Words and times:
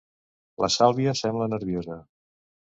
La 0.63 0.69
Sàlvia 0.75 1.13
sembla 1.19 1.49
nerviosa. 1.53 1.99